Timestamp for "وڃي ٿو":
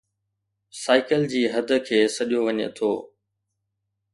2.47-2.91